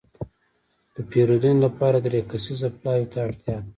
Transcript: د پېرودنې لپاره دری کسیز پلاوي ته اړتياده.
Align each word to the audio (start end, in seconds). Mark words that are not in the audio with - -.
د 0.95 0.97
پېرودنې 1.09 1.59
لپاره 1.65 1.97
دری 2.05 2.21
کسیز 2.31 2.61
پلاوي 2.77 3.05
ته 3.11 3.17
اړتياده. 3.27 3.67